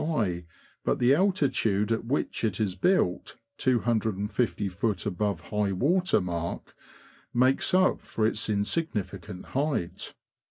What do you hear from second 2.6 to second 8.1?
built (250ft. above high water mark) makes up